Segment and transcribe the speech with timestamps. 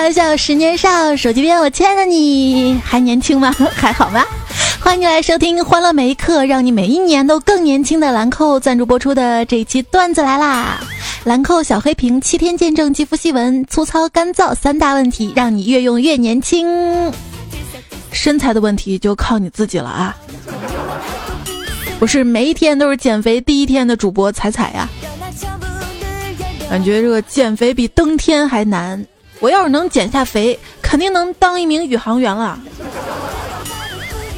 [0.00, 3.54] 笑笑十年少，手机边我亲爱的你还年轻吗？
[3.76, 4.24] 还好吗？
[4.80, 10.80] 欢迎你来收听《欢乐每一刻》，让你每一年都更年轻的兰蔻赞助播出的这一期段子来啦！
[11.24, 17.12] 兰蔻小黑瓶七天见证肌肤细纹粗糙干燥三大问题，让你越用越年轻。
[18.10, 20.16] 身材的问题就靠你自己了啊！
[21.98, 24.88] 不是每一天都是减肥第一天的主播彩彩呀，
[26.70, 29.04] 感觉这个减肥比登天还难。
[29.40, 32.60] 我要是能减下肥，肯定能当一名宇航员了。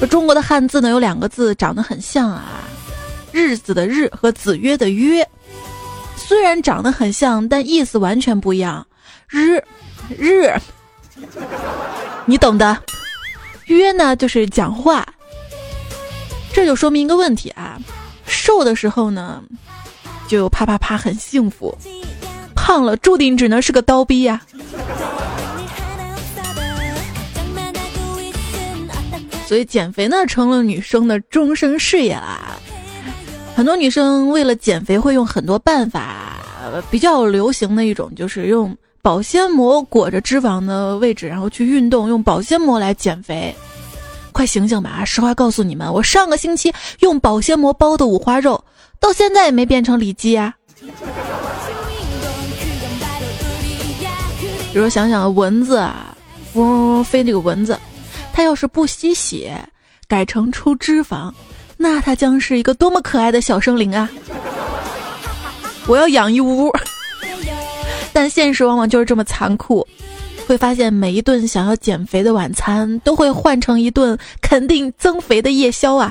[0.09, 2.65] 中国的汉字呢有两个字长得很像啊，
[3.31, 5.29] 日子的日和子曰的曰，
[6.17, 8.87] 虽然长得很像，但意思完全不一样。
[9.29, 9.63] 日，
[10.19, 10.53] 日，
[12.27, 12.77] 你懂的。
[13.67, 15.07] 曰呢就是讲话，
[16.53, 17.79] 这就说明一个问题啊，
[18.27, 19.43] 瘦的时候呢，
[20.29, 21.77] 就啪啪啪很幸福，
[22.65, 24.41] 胖了注定只能是个刀逼呀。
[29.49, 32.57] 所以减肥呢，成了女生的终生事业啦。
[33.57, 36.39] 很多女生为了减肥会用很多办法，
[36.89, 43.55] 比较流行的一种就是用保鲜膜裹着脂肪的位置，然后去运动，用保鲜膜来减肥。
[44.31, 45.05] 快醒醒吧！
[45.05, 48.65] 实话告诉你们，我上个星期用保鲜膜包的五花肉，
[49.01, 50.55] 到现在也没变成里脊啊。
[54.73, 56.17] 比如想想蚊子啊，
[56.55, 57.79] 嗡嗡嗡飞这个蚊子。
[58.33, 59.63] 它要是不吸血，
[60.09, 61.31] 改成出脂肪，
[61.77, 64.09] 那它将是一个多么可爱的小生灵啊！
[65.87, 66.73] 我要养一屋，
[68.15, 69.87] 但现实往往就是这么残酷，
[70.47, 76.11] 会发现每一顿想要减肥的晚餐都会换成一顿肯定增肥的夜宵啊！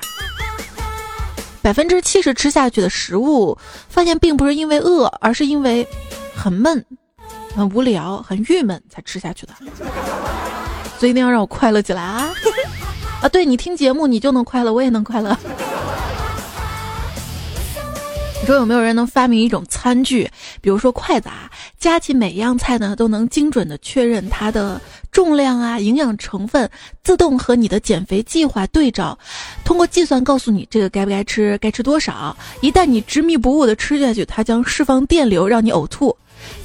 [1.63, 3.57] 百分之七十吃下去的食物，
[3.89, 5.87] 发现并不是因为饿，而是因为
[6.35, 6.85] 很闷、
[7.55, 9.53] 很无聊、很郁闷才吃下去的。
[10.97, 12.31] 所以一定要让我快乐起来啊！
[13.21, 15.35] 啊，对你听节目你就能快乐，我也能快乐。
[18.39, 20.27] 你说有没有人能发明一种餐具，
[20.61, 24.81] 比如说筷子啊，夹起每一样菜呢，都能精准的确认它的
[25.11, 26.67] 重量啊、营养成分，
[27.03, 29.17] 自动和你的减肥计划对照，
[29.63, 32.35] 通过计算告诉你这个该不该吃，该吃多少。
[32.61, 36.15] 一旦你执迷不悟的吃下去，它将释放电流让你呕吐。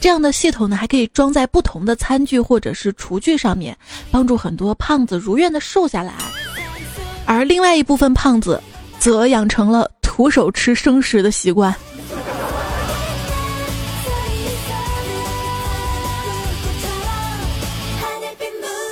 [0.00, 3.76] 这样的系统呢，还可以装在不同的餐具或者是厨具上面，
[4.10, 6.14] 帮助很多胖子如愿的瘦下来。
[7.24, 8.62] 而另外一部分胖子，
[8.98, 11.74] 则养成了徒手吃生食的习惯。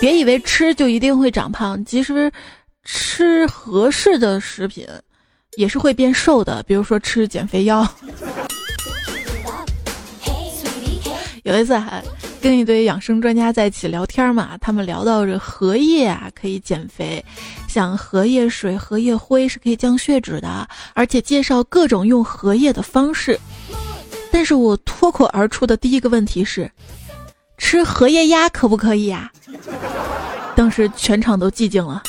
[0.01, 2.31] 别以为吃就一定会长胖，其实
[2.83, 4.87] 吃合适的食品，
[5.57, 6.63] 也是会变瘦的。
[6.65, 7.89] 比如说吃减肥药。
[11.45, 12.03] 有一次还
[12.41, 17.23] 跟一堆养生专家在一起聊天嘛，他们聊到这荷叶啊可以减肥，
[17.69, 23.39] 像荷叶水、荷叶灰是可以降血脂的，而且介绍各种用荷叶的方式。
[24.33, 26.71] 但是我脱口而出的第一个问题是，
[27.59, 29.31] 吃荷叶鸭可不可以呀？
[30.57, 32.03] 当时全场都寂静了。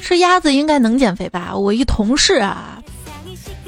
[0.00, 1.54] 吃鸭子应该能减肥吧？
[1.54, 2.75] 我一同事啊。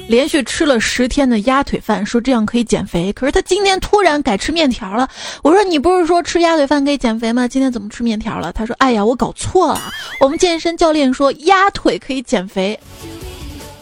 [0.09, 3.13] 连续吃了十天的鸭腿饭，说这样可以减肥。
[3.13, 5.07] 可是他今天突然改吃面条了。
[5.43, 7.47] 我说你不是说吃鸭腿饭可以减肥吗？
[7.47, 8.51] 今天怎么吃面条了？
[8.51, 9.79] 他说：哎呀，我搞错了。
[10.19, 12.77] 我们健身教练说鸭腿可以减肥，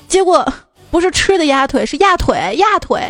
[0.10, 0.46] 结果
[0.92, 3.02] 不是吃的鸭腿，是鸭腿，鸭腿。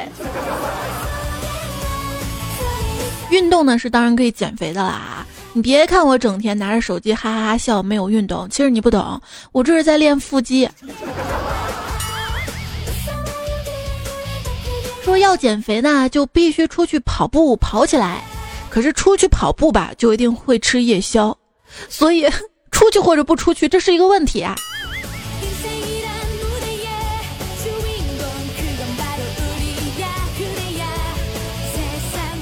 [3.31, 5.25] 运动呢是当然可以减肥的啦。
[5.53, 9.19] 你别看我整天拿着手机哈哈哈笑，没有运动，其实你不懂，
[9.51, 10.69] 我这是在练腹肌。
[15.07, 18.22] 说要减肥呢，就必须出去跑步，跑起来。
[18.69, 21.34] 可是出去跑步吧，就一定会吃夜宵，
[21.88, 22.29] 所以
[22.72, 24.53] 出去或者不出去，这是一个问题啊。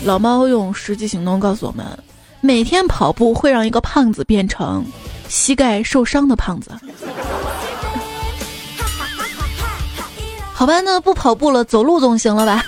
[0.03, 1.85] 老猫用实际行动告诉我们：
[2.41, 4.83] 每天跑步会让一个胖子变成
[5.29, 6.71] 膝盖受伤的胖子。
[10.57, 12.63] 好吧，那不跑步了，走路总行了吧？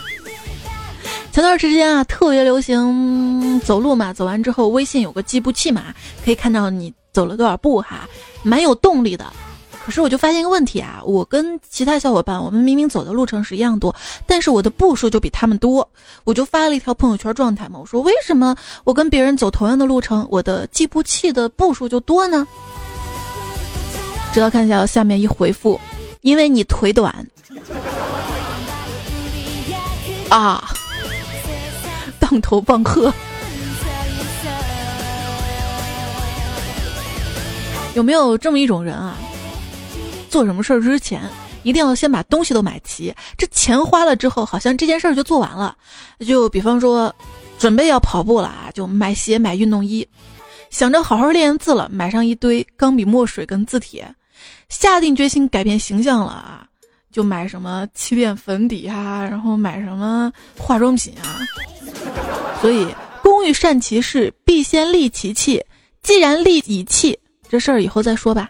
[1.31, 5.85] 前段时间啊，特别流行走路嘛，走完之后微信有个计步器嘛，
[6.25, 8.01] 可以看到你走了多少步哈，
[8.43, 9.25] 蛮有动力的。
[9.85, 13.95] 可是我就发现一个问题啊，我跟其他小伙伴，我们明明走的路程是一样多，
[14.25, 15.89] 但是我的步数就比他们多。
[16.25, 22.45] 我就发了一条朋友圈状态嘛，我说为什么我跟别人走同样的路程，我的计步器的步数就多呢？
[24.33, 25.79] 直到看一下下面一回复，
[26.19, 27.25] 因为你腿短。
[30.29, 30.69] 啊
[32.19, 33.13] 当头棒喝。
[37.95, 39.17] 有没有这么一种人啊？
[40.29, 41.21] 做什么事儿之前
[41.63, 45.75] 一定要先把东西都买齐这钱花了之后好像这件事儿就做完了。
[46.19, 47.15] 就比方说
[47.57, 50.07] 准备要跑步了啊就买鞋买运动衣
[50.69, 54.07] 想着好好练字了买上一堆钢笔墨水跟字帖
[54.69, 56.67] 下定决心改变形象了啊
[57.17, 61.41] 就买什么气垫粉底啊，然后买什么化妆品啊。
[62.61, 62.87] 所以，
[63.23, 65.59] 工欲善其事，必先利其器。
[66.03, 67.17] 既然利已器，
[67.49, 68.47] 这事儿以后再说吧。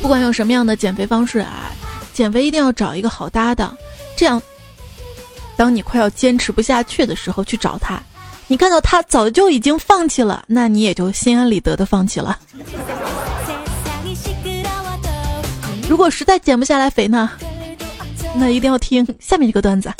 [0.00, 1.70] 不管用什么样的减肥方式啊，
[2.14, 3.76] 减肥一定要找一个好搭档，
[4.16, 4.40] 这样，
[5.54, 8.02] 当你快要坚持不下去的时候去找他，
[8.46, 12.38] 你看到他早就已经放弃了，那你也就心安理得的放弃了。
[15.94, 17.30] 如果实在减不下来肥呢，
[18.34, 19.94] 那一定要听下面这个段子：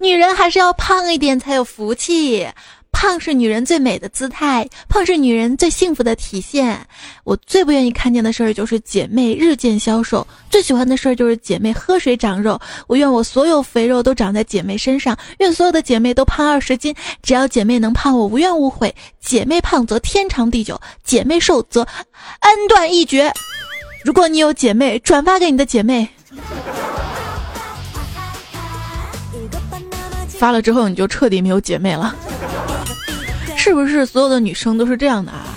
[0.00, 2.44] 女人还是要胖一点才有福气。
[2.90, 6.84] 胖是女人最美的姿态，胖是女人最幸福的体现。
[7.22, 12.60] 我最不愿意看见的事儿就是姐妹日渐消瘦，最喜欢的事儿就是姐妹喝水长肉。
[12.88, 16.92] 我愿我所有肥肉都长在姐妹身上，愿所有的姐妹都胖二十斤。
[17.22, 18.92] 只要姐妹能胖，我无怨无悔。
[19.20, 21.82] 姐妹胖则天长地久，姐妹瘦则
[22.40, 23.32] 恩断义绝。
[24.02, 26.08] 如果你有姐妹，转发给你的姐妹，
[30.28, 32.14] 发了之后你就彻底没有姐妹了。
[33.56, 35.54] 是不是所有的女生都是这样的啊？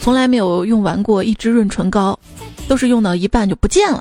[0.00, 2.18] 从来没有用完过一支润唇膏，
[2.68, 4.00] 都是用到一半就不见了；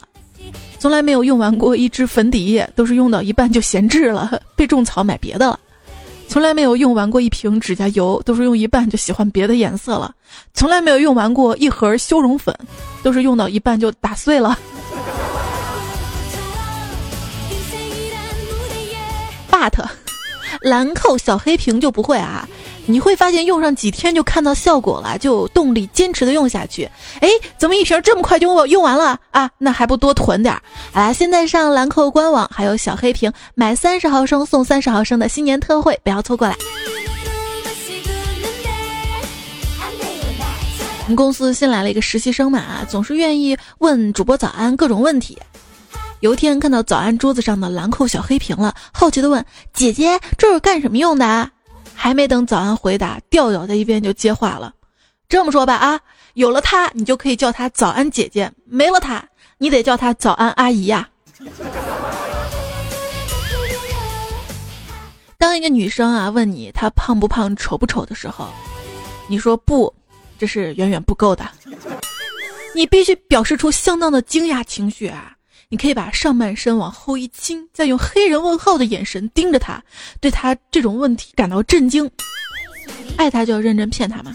[0.77, 5.59] 从来没有用完过一支粉底液，都是用到一半就闲置了，被种草买别的了；
[6.27, 10.11] 从来没有用完过一瓶指甲油，都是用一半就喜欢别的颜色了；
[10.53, 12.55] 从来没有用完过一盒修容粉，
[13.01, 14.57] 都是用到一半就打碎了。
[19.49, 19.83] But，
[20.61, 22.47] 兰蔻小黑瓶就不会啊。
[22.89, 26.89] 你会发现用上几天就看到效果了，就有动力坚持的用下去。
[27.19, 29.49] 哎，怎么一瓶这么快就用用完了啊？
[29.57, 30.61] 那还不多囤点儿？
[30.93, 36.55] 啊，现在上兰蔻官网还有小黑瓶买三十毫升送三十毫升的新年特惠，不要错过了。
[41.01, 45.37] 我们公司新来了一个实习生嘛，总是愿意问主播早安各种问题。
[46.21, 51.51] 有一天看到早安桌子上的兰蔻小黑瓶了，好奇的问姐姐：“这是干什么用的？”
[51.99, 54.71] 还没等早安回答，调调在一边就接话了
[55.27, 55.99] ：“这么说吧，啊，
[56.35, 59.27] 有了她，你就可以叫她早安姐姐；没了她，
[59.57, 61.09] 你得叫她早安阿姨呀。”
[65.39, 68.47] 当一个女生啊问你她胖不胖、丑不丑的时候，
[69.27, 69.93] 你说不，
[70.37, 71.49] 这是远远不够的，
[72.75, 75.36] 你必须表示出相当的惊讶情绪啊。
[75.69, 79.83] 你可以把上半身往后一倾，再用黑人问号的眼神盯着他，
[80.21, 82.09] 对他这种问题感到震惊。
[83.17, 84.33] 爱他就要认真骗他嘛。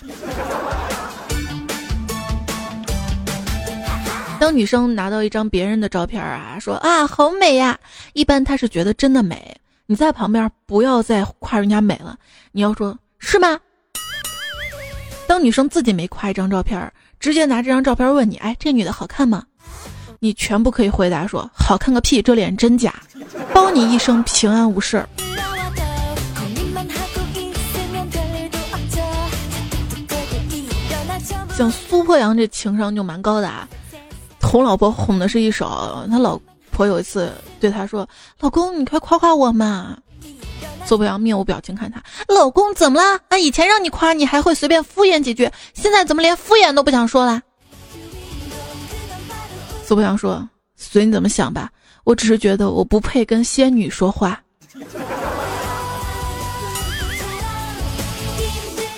[4.39, 7.81] 当女生拿到一张别人的照片啊，说啊好美呀，
[8.13, 9.57] 一般她是觉得真的美。
[9.87, 12.19] 你在旁边不要再夸人家美了，
[12.51, 13.59] 你要说是吗？
[15.27, 19.47] 当女生自己没夸一张照片，直接拿这张照片问你，哎，这女的好看吗？
[20.25, 22.95] 你全部可以回答说好看个屁，这脸真假，
[23.53, 25.05] 包你一生平安无事。
[31.57, 33.69] 像苏破阳这情商就蛮高的啊，
[34.41, 36.07] 哄老婆哄的是一手。
[36.09, 39.99] 他老婆有一次对他说：“老公，你快夸夸我嘛。”
[40.87, 42.01] 苏破阳面无表情看他，
[42.33, 43.19] 老公怎么了？
[43.27, 47.43] 啊，以前让你夸你还会随便敷衍几句，现在怎么连敷衍都不想说了？
[49.85, 51.71] 苏博阳说：“随你怎么想吧，
[52.05, 54.41] 我只是觉得我不配跟仙女说话。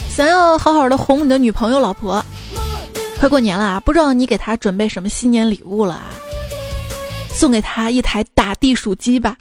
[0.09, 2.25] 想要好好的哄你的女朋友、老婆，
[3.19, 3.81] 快过年了啊！
[3.81, 6.11] 不知道你给她准备什么新年礼物了啊？
[7.31, 9.37] 送给她一台打地鼠机吧，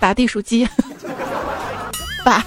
[0.00, 0.68] 打地鼠机，
[2.24, 2.44] 爸。”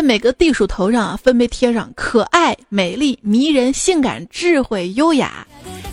[0.00, 5.46] 在每个地鼠头上啊，分别贴上可爱、美丽、迷人、性感、智慧、优雅，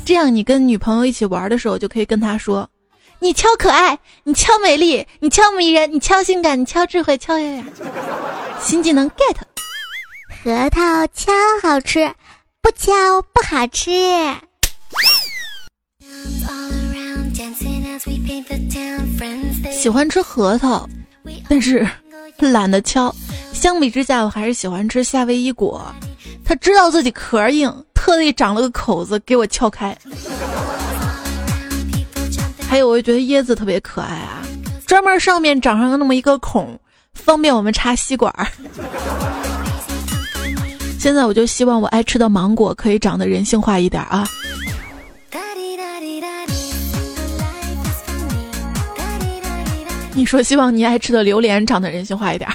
[0.05, 2.69] 这样你跟女朋友一起玩的时候，就可以跟她说
[3.19, 7.65] ：“你敲可爱，你敲美丽，你敲迷人，你敲性感，你敲智慧，敲优雅。”
[8.63, 9.35] 新技能 get，
[10.41, 12.09] 核桃敲好吃，
[12.61, 13.91] 不敲不好吃。
[19.73, 20.87] 喜欢吃核桃，
[21.49, 21.85] 但是
[22.39, 23.13] 懒得敲。
[23.53, 25.81] 相比之下，我还是喜欢吃夏威夷果。
[26.46, 29.98] 他知道自己壳硬，特地长了个口子给我撬开。
[32.69, 34.41] 还有，我也觉得椰子特别可爱啊，
[34.86, 36.79] 专门上面长上了那么一个孔，
[37.13, 38.34] 方便我们插吸管。
[41.00, 44.27] 现在我就希望我爱吃的芒果可以长得人性化一点啊。
[50.17, 52.50] 你说希望你爱吃的榴莲长得人性化一点。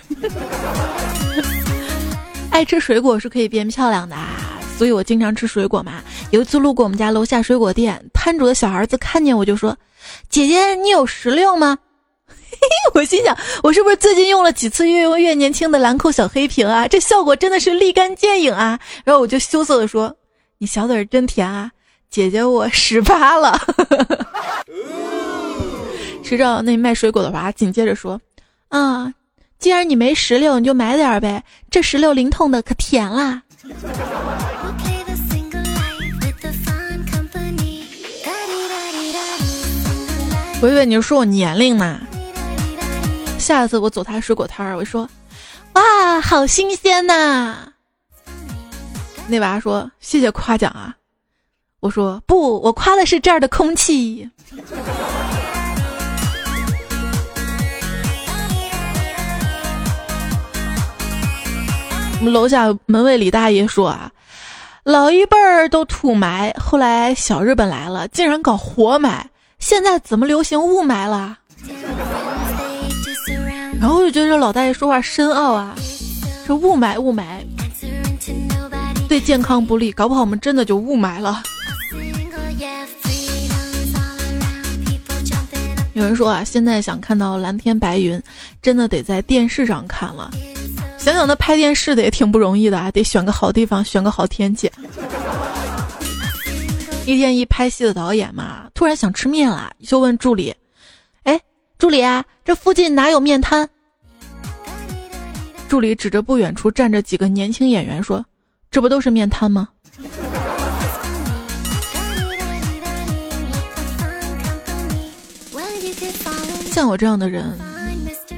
[2.51, 6.03] 爱吃水果是可以变漂亮的啊，所以我经常吃水果嘛。
[6.33, 9.79] 有一次路过我们家楼下水果店，摊主的小儿子看见我就说
[10.29, 11.79] ：“姐姐，你有石榴吗？”
[12.95, 16.89] 我心想，我是不是最近用了几次越用越年轻的兰蔻小黑瓶啊？
[16.89, 18.77] 这效果真的是立竿见影啊！
[19.05, 20.13] 然后我就羞涩的说
[20.59, 21.71] ：“你小嘴真甜啊，
[22.11, 23.57] 姐姐我十八了。
[26.23, 28.21] ”谁知道那卖水果的娃紧接着说
[28.71, 29.13] ：“啊，
[29.59, 33.43] 既然你没石榴，你就买点呗，这石榴灵通的可甜啦。”
[40.63, 42.01] 我以为你是说我年龄呢。
[43.39, 45.09] 下次我走他水果摊儿，我说
[45.75, 47.69] ：“哇，好新鲜呐！”
[49.27, 50.97] 那娃说：“谢谢夸奖啊。”
[51.81, 54.31] 我说：“不，我夸的是这儿的空气。”
[62.23, 64.13] 我们楼下门卫李大爷说啊，
[64.85, 71.37] 老一辈儿都土埋，后来小日本来了，竟然搞活埋，现在怎么流行雾霾了？
[73.81, 75.75] 然后我就觉得这老大爷说话深奥啊，
[76.47, 77.25] 这雾霾雾霾
[79.09, 81.43] 对健康不利，搞不好我们真的就雾霾了。
[85.95, 88.23] 有人说啊，现在想看到蓝天白云，
[88.63, 90.31] 真的得在电视上看了。
[91.03, 94.71] 想想那拍电视的也挺不容易的啊，得选个好地方，选个好天气。
[97.05, 100.55] 一天一拍戏的导演嘛，突然想吃面了，就问助理
[101.25, 101.41] ：“哎，
[101.77, 103.69] 助理啊，这附近哪有面摊？”
[105.69, 108.25] 助理指着不远处站着几个年轻演员说
[108.71, 109.69] ：“这不都是面摊吗？”
[116.71, 117.59] 像我这样的人。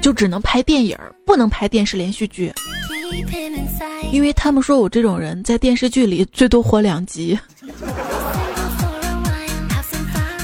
[0.04, 0.94] 就只能拍电影，
[1.24, 2.52] 不能拍电视连续剧，
[4.12, 7.38] 因为他们说我这种人在电视剧里最多活两集。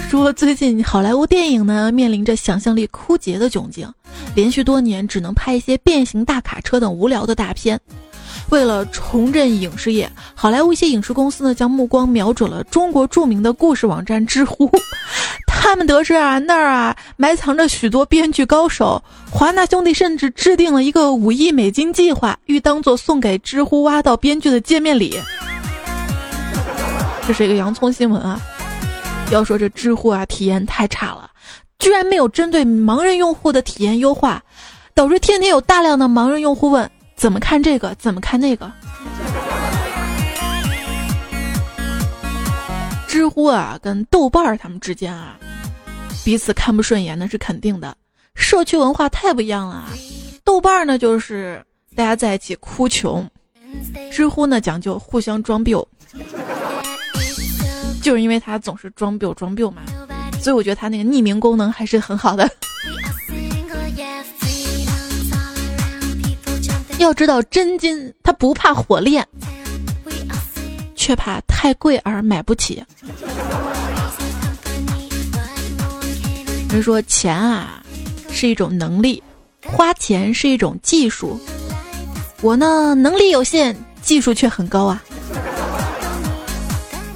[0.08, 3.86] 说最近好莱坞电影呢面临着想象力枯竭的窘境，
[4.34, 7.78] 连续多年只能拍一些变形大卡车等无聊的大片。
[8.50, 14.70] 为了重振影视业，好莱坞一些影视公司呢将目光瞄准了中国著名的故事网站知乎。
[15.46, 19.00] 他们得知啊，那儿啊埋藏着许多编剧高手。
[19.30, 25.20] 华纳兄弟甚至制定了一个五亿美金计划，欲当做送给知乎挖到编剧的见面礼。
[27.28, 28.40] 这是一个洋葱新闻啊！
[29.30, 31.30] 要说这知乎啊，体验太差了，
[31.78, 34.42] 居然没有针对盲人用户的体验优化，
[34.92, 38.72] 导致天天有大量的盲人用户问怎么看这个，怎么看那个。
[43.06, 45.36] 知乎啊，跟豆瓣儿他们之间啊。
[46.24, 47.94] 彼此看不顺眼那是肯定的，
[48.34, 49.84] 社区文化太不一样了。
[50.44, 51.62] 豆瓣儿呢就是
[51.94, 53.28] 大家在一起哭穷，
[54.10, 55.74] 知乎呢讲究互相装逼，
[58.02, 59.82] 就是因为他总是装逼装逼嘛，
[60.40, 62.48] 所以我觉得他那个匿名功能还是很好的。
[67.00, 69.26] 要知道真金它不怕火炼，
[70.94, 72.84] 却怕太贵而买不起。
[76.68, 77.82] 人说钱啊
[78.30, 79.22] 是一种能力，
[79.64, 81.40] 花钱是一种技术。
[82.42, 85.02] 我呢能力有限，技术却很高啊。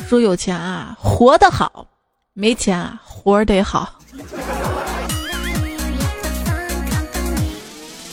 [0.09, 1.87] 说有钱啊活得好，
[2.33, 3.99] 没钱啊活得好。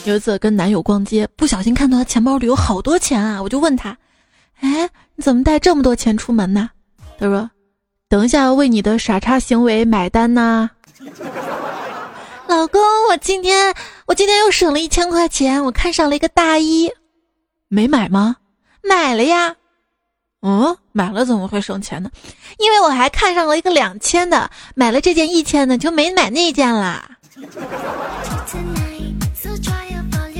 [0.04, 3.96] 有一次跟男友逛街，不小心看到他钱包里有好多钱啊，我就问他
[4.60, 6.70] ：“哎，你怎么带这么多钱出门呢？”
[7.18, 7.48] 他说
[8.10, 10.68] ：“等一下为你的傻叉行为买单呐。”
[12.48, 13.72] 老公，我今天
[14.06, 16.90] 我今天又省了一千块钱，我看上了一个大衣，
[17.68, 18.36] 没买吗？
[18.82, 19.54] 买了呀。
[20.42, 22.10] 嗯，买了怎么会省钱呢？
[22.58, 27.08] 因为我还看上了一个两千的，买了这件一千的，就没买那件啦。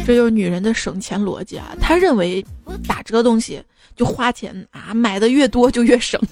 [0.05, 1.77] 这就是女人的省钱逻辑啊！
[1.81, 2.45] 她认为
[2.87, 3.63] 打折东西
[3.95, 6.21] 就花钱啊，买的越多就越省。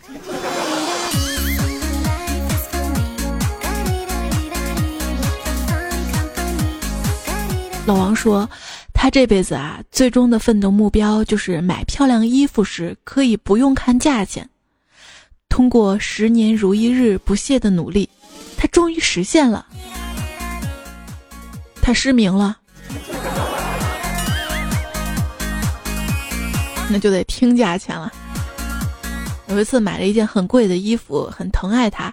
[7.87, 8.49] 老王说，
[8.93, 14.49] 他这辈子啊，最终的奋斗目标就是买漂亮衣服时可以不用看价钱。
[15.49, 18.09] 通过十年如一日不懈的努力，
[18.57, 19.67] 他终于实现了。
[21.83, 22.59] 他失明了。
[26.91, 28.13] 那就得听价钱了。
[29.49, 32.13] 有一次买了一件很贵的衣服，很疼爱它。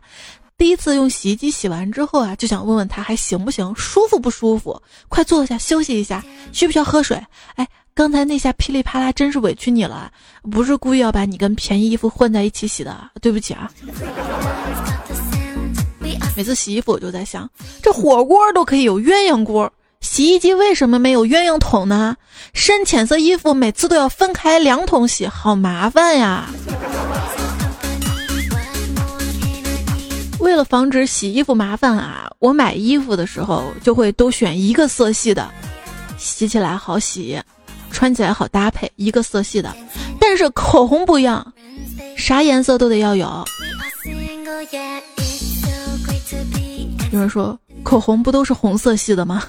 [0.58, 4.82] 第一次用洗衣机洗完之后啊，就想问问他还行不行，舒服不舒服？
[5.08, 7.24] 快坐下休息一下，需不需要喝水？
[7.56, 10.12] 哎，刚才那下噼里啪啦，真是委屈你了，
[10.50, 13.72] 不是故意要把你跟便宜衣服混在一起洗的，对不起啊。
[16.36, 17.48] 每次洗衣服我就在想，
[17.82, 22.16] 这火锅都可以有鸳鸯锅，洗衣机为什么没有鸳鸯桶呢？
[22.54, 26.50] 深浅色衣服每次都要分开两桶洗，好麻烦呀。
[30.40, 35.50] 为了防止洗衣服麻烦啊，我买衣服的时候就会都选一个色系的，
[36.18, 37.42] 洗起来好洗，
[37.92, 39.76] 穿起来好搭配，一个色系的。
[40.20, 41.54] 但是口红不一样，
[42.16, 43.46] 啥颜色都得要有。
[47.12, 47.58] 有人说
[47.88, 49.42] 口红不都是红色系的吗？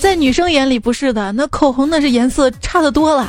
[0.00, 3.28] 在女生眼里不是的，那口红那是颜色差的多了。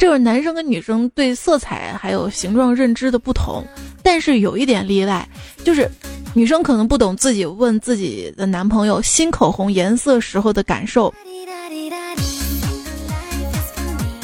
[0.00, 3.64] 这是男生跟女生对色彩还有形状认知的不同，
[4.02, 5.24] 但是有一点例外，
[5.62, 5.88] 就是
[6.34, 11.14] 女生可能不懂自己问自己的男朋友新口红颜色时候的感受。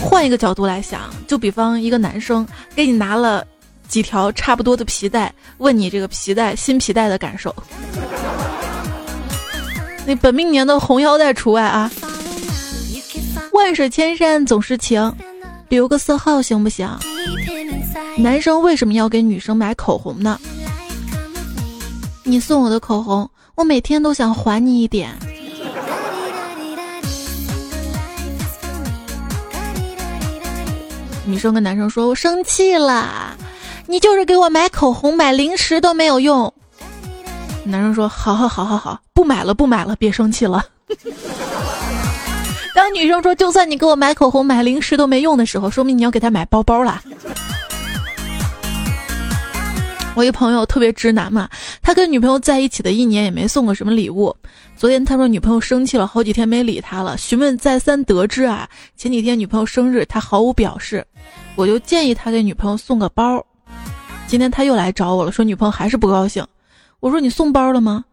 [0.00, 3.46] 换一个角度来想，就比方一个男生给你拿了
[3.88, 7.54] 几条差不多的皮带，问你这个皮带新皮带的感受，
[10.06, 11.90] 那本命年的红腰带除外啊。
[13.52, 15.12] 万水千山总是情。
[15.68, 16.88] 留个色号行不行？
[18.16, 20.40] 男生为什么要给女生买口红呢？
[22.24, 25.14] 你送我的口红，我每天都想还你一点。
[31.26, 33.36] 女生跟男生说：“我生气了，
[33.90, 36.52] 你就是给我买口红、买零食都没有用。”
[37.64, 40.62] 男生说：“好好好好好，不买了不买了，别生气了。
[42.76, 47.02] ”当女生说“就算你给我买口红、买零食都没用”的时候，说明你要给她买包包了。
[50.14, 51.48] 我一朋友特别直男嘛，
[51.80, 54.34] 他跟女朋友在一起的一年也没送过什么礼物。
[54.76, 57.16] 昨天他说女朋友生气了，好几天没理他了。
[57.16, 61.06] 询问再三得知啊，前几天女朋友生日，他毫无表示。
[61.54, 63.44] 我就建议他给女朋友送个包。
[64.28, 66.46] 今天他又来找我了，说女朋友还是不高兴。
[67.00, 68.04] 我说你送包了吗？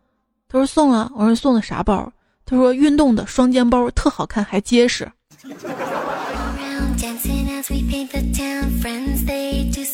[0.47, 1.11] 他说送了。
[1.13, 2.09] 我说送的啥包？
[2.45, 5.11] 他说：“运动的双肩包特好看，还结实。”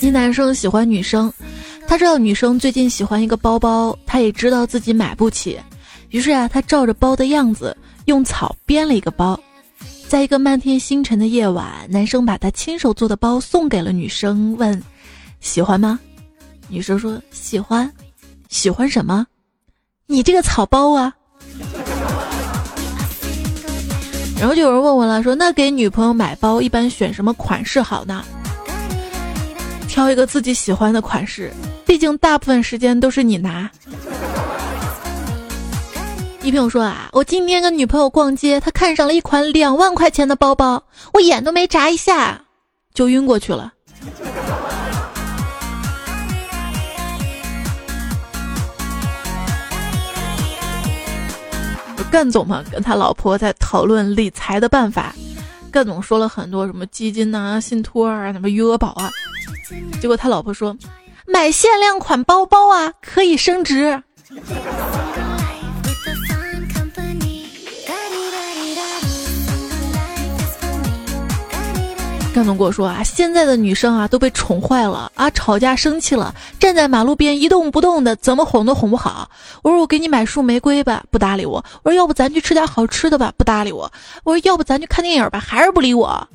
[0.02, 1.32] 一男生喜欢女生，
[1.88, 5.58] 他知道女生最近喜欢一个包包，他也知道自己买不起，
[6.10, 9.40] 于是啊，他照着包的样子用草编了一个包。
[10.08, 14.84] 在一个漫天星辰的夜晚，男生把他亲手做的包送给了女生，问
[15.40, 15.98] ：“喜欢吗？”
[16.72, 17.92] 女生说：“喜欢。”
[18.50, 19.28] 喜欢什么？
[20.08, 21.14] 你这个草包啊！
[24.38, 28.26] 然后就有人问我了，说那给女朋友买包一般选什么款式好呢？
[29.88, 31.52] 挑一个自己喜欢的款式，
[31.86, 33.70] 毕竟大部分时间都是你拿。
[36.42, 42.42] 一朋友说啊，我今天跟女朋友逛街，她看上了一款两万块钱的包包，我眼都没眨一下，
[42.94, 43.72] 就晕过去了。
[52.12, 55.16] 干总嘛，跟他老婆在讨论理财的办法。
[55.72, 59.10] 干总说了很多什么基金呐、信托啊、什么余额宝啊。
[60.02, 60.76] 结果他老婆说，
[61.26, 64.04] 买限量款包包啊，可以升值。
[72.42, 79.30] 干总跟我说啊，现在的女生啊都被宠坏了啊，吵架生气了，站在马路边一动不动的，怎么哄都哄不好。
[79.62, 81.64] 我说我给你买束玫瑰吧，不搭理我。
[81.84, 83.92] 我说要不咱去吃点好吃的吧，不搭理我。
[84.24, 86.28] 我说要不咱去看电影吧，还是不理我。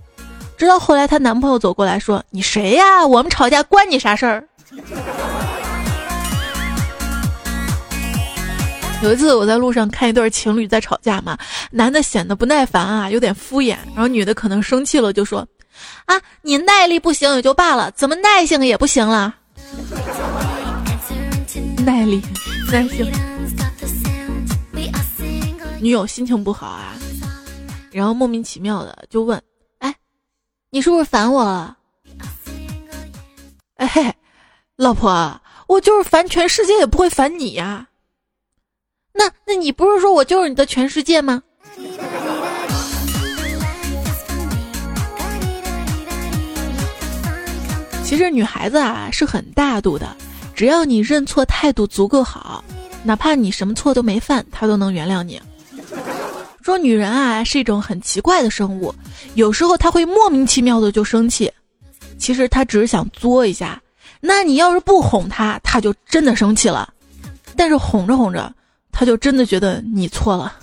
[0.57, 3.05] 直到后来她男朋友走过来说：“你谁呀？
[3.05, 4.47] 我们吵架关你啥事儿？”
[9.03, 11.37] 有一次我在路上看一对情侣在吵架嘛，
[11.73, 15.45] 男的显得不耐烦啊，有点敷衍，然后女的可能生气了就说。
[16.07, 19.35] 啊，你耐力不行也就罢了，怎么耐性也不行了？
[21.85, 22.23] 耐力，
[22.73, 23.11] 耐性。
[25.81, 26.95] 女友心情不好啊，
[27.93, 29.41] 然后莫名其妙的就问
[29.79, 29.95] ：“哎，
[30.71, 31.77] 你是不是烦我了？”
[33.77, 34.15] 哎嘿，
[34.77, 37.87] 老婆，我就是烦全世界也不会烦你呀。
[39.13, 41.43] 那那你不是说我就是你的全世界吗？
[48.07, 50.17] 其实女孩子啊是很大度的，
[50.55, 52.63] 只要你认错态度足够好，
[53.03, 55.43] 哪怕你什么错都没犯，她都能原谅你。
[56.63, 58.95] 说女人啊是一种很奇怪的生物，
[59.35, 61.51] 有时候她会莫名其妙的就生气，
[62.17, 63.83] 其实她只是想作一下。
[64.21, 66.89] 那你要是不哄她，她就真的生气了。
[67.57, 68.55] 但是哄着哄着，
[68.93, 70.55] 她就真的觉得你错了。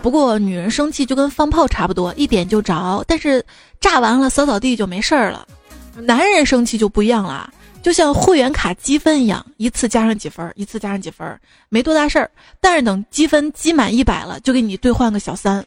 [0.00, 3.44] 不过女人生气就跟放炮差不多，一点就着，但是
[3.82, 5.46] 炸完了扫扫地就没事儿了。
[5.96, 7.52] 男人生气就不一样了。
[7.82, 12.30] 就像会员卡积分一样，一次加上几分，一次加上几分，没多大事儿。
[12.58, 15.62] 但是等积分积满一百了，就给你兑换个小三。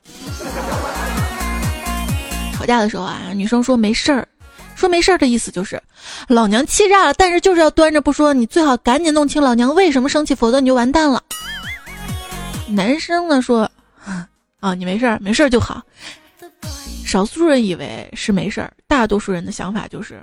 [2.53, 4.27] 吵架的时候啊，女生说没事儿，
[4.73, 5.79] 说没事儿的意思就是
[6.27, 11.21] 老娘气炸了，但是就是要端着不说，你最好赶紧弄清老娘为什么生气，否则你就完蛋了。
[12.69, 13.69] 男生呢说
[14.59, 15.83] 啊，你没事儿，没事儿就好。
[17.05, 20.21] 少数人以为是没事儿，大多数人的想法就是。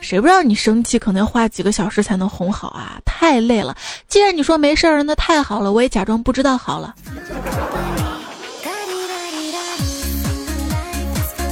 [0.00, 2.98] 谁不知道你生气可能要花几个小时才能哄好啊？
[3.04, 3.76] 太累了。
[4.06, 6.94] 既然你说没事儿，那太好了，我也假装不知道好了。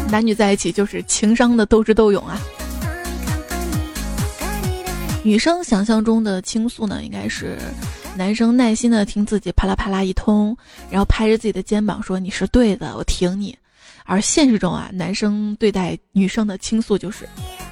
[0.09, 2.41] 男女在一起就是情商的斗智斗勇啊。
[5.23, 7.59] 女生想象中的倾诉呢，应该是
[8.17, 10.57] 男生耐心的听自己啪啦啪啦一通，
[10.91, 13.57] 然后拍着自己的肩膀说你是对的，我挺你。
[14.09, 17.29] 而现实中啊，男生对待女生的倾诉就是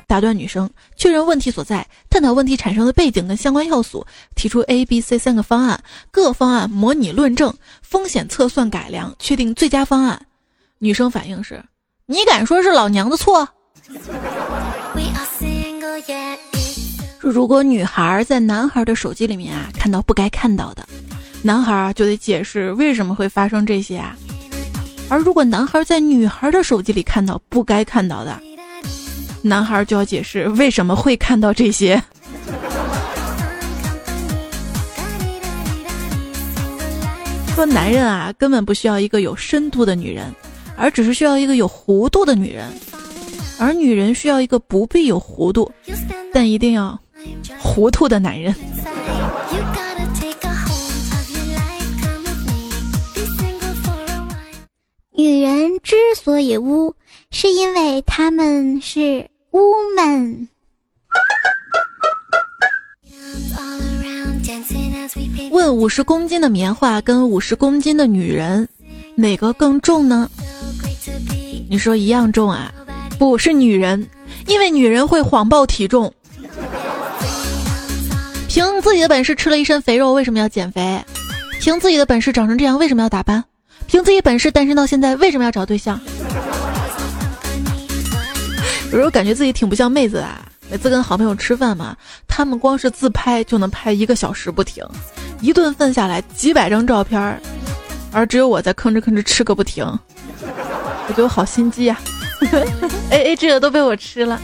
[0.07, 4.05] 打断女生，确认问题所在，探讨问题产生的背景跟相关要素，
[4.35, 5.81] 提出 A、B、C 三个方案，
[6.11, 10.27] 各方案模拟论证，风险测算改良，确定最佳方案。
[10.79, 11.65] 女生反应是：
[12.07, 13.49] 你敢说是老娘的错？
[17.25, 20.87] 如果女孩在男孩的手机里面啊看到不该看到的，
[21.43, 24.15] 男孩就得解释为什么会发生这些啊。
[25.09, 28.39] 而如果男孩在女孩的手机里看到不该看到的，
[29.41, 32.01] 男孩就要解释为什么会看到这些。
[37.55, 40.31] 说男人啊，根本不需要一个有深度的女人，
[40.77, 42.67] 而只是需要一个有弧度的女人；
[43.59, 45.73] 而女人需要一个不必有弧度，
[46.33, 46.99] 但一定要
[47.59, 48.55] 糊涂的男人。
[55.17, 56.95] 女人之所以污，
[57.31, 60.49] 是因为她们是 woman。
[65.51, 68.69] 问五十公斤的棉花跟五十公斤的女人，
[69.15, 70.29] 哪个更重呢？
[71.71, 72.75] 你说一样重啊？
[73.19, 74.09] 不是女人，
[74.47, 76.13] 因为女人会谎报体重。
[78.95, 81.05] 自己的本事吃了一身肥肉，为什么要减肥？
[81.59, 83.43] 凭自己的本事长成这样，为什么要打扮？
[83.89, 85.99] 凭自己本事单身到现在，为什么要找对象？
[88.93, 90.47] 有时候感觉自己挺不像妹子啊。
[90.71, 91.97] 每次跟好朋友吃饭嘛，
[92.29, 94.87] 他们光是自拍就能拍一个小时不停，
[95.41, 97.21] 一顿饭下来几百张照片，
[98.13, 99.85] 而只有我在吭哧吭哧吃个不停。
[100.39, 102.01] 我觉得我好心机啊！
[103.11, 104.41] A A 制的都被我吃了。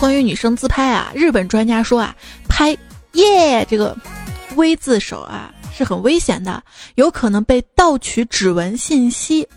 [0.00, 2.14] 关于女生自拍啊，日本专家说啊，
[2.48, 2.76] 拍
[3.12, 3.96] 耶这个。
[4.56, 6.62] V 字手啊是很危险的，
[6.94, 9.48] 有可能被盗取指纹信息。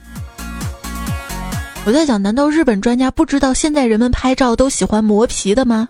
[1.85, 5.87] 我在想，难道日本专家不知道现在人们拍照都喜欢磨皮的吗？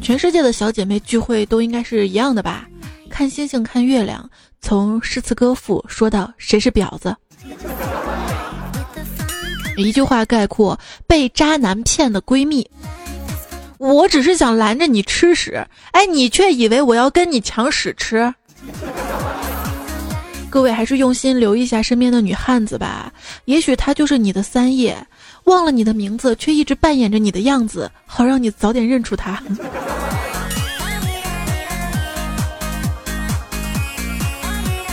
[0.00, 2.68] 全世界的小姐妹聚会都应该是一样的吧？
[3.10, 4.30] 看星星看月亮，
[4.60, 7.16] 从诗词歌赋说到谁是婊子，
[9.82, 12.68] 一句话概括被渣男骗的闺蜜。
[13.78, 18.32] 我只是想拦着你吃屎，哎，你却以为我要跟你抢屎吃。
[20.48, 23.10] 各位还是用心留意一下身边的女汉子吧，
[23.46, 24.96] 也许她就是你的三叶，
[25.44, 29.42] 忘了你的名字，却一直扮演着你的样子，好让你早点认出她。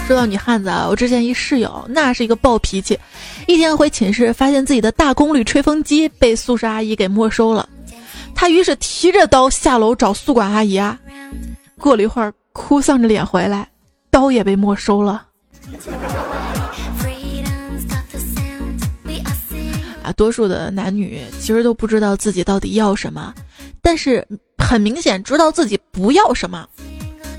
[0.08, 2.98] 说到女汉子啊，我之前一室友，那是一个暴脾气，
[3.50, 7.68] 一天回寝室，发现自己的大功率吹风机被宿舍阿姨给没收了。
[8.36, 11.00] 他于是提着刀下楼找宿管阿姨啊，
[11.80, 13.68] 过了一会儿，哭丧着脸回来，
[14.12, 15.26] 刀也被没收了。
[20.04, 23.34] 啊，多数的男女其实都不知道自己到底要什么，
[23.82, 24.24] 但是
[24.60, 26.68] 很明显知道自己不要什么。